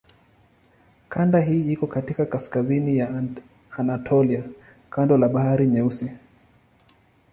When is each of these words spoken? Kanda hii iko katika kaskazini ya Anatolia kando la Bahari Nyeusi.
Kanda 1.09 1.39
hii 1.39 1.71
iko 1.71 1.87
katika 1.87 2.25
kaskazini 2.25 2.97
ya 2.97 3.25
Anatolia 3.77 4.43
kando 4.89 5.17
la 5.17 5.29
Bahari 5.29 5.67
Nyeusi. 5.67 6.11